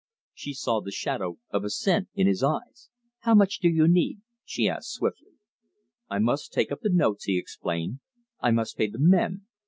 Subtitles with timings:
[0.33, 2.89] She saw the shadow of assent in his eyes.
[3.19, 5.33] "How much do you need?" she asked swiftly.
[6.09, 7.99] "I must take up the notes," he explained.
[8.39, 9.45] "I must pay the men.